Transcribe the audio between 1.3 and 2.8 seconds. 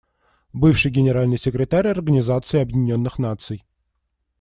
секретарь Организации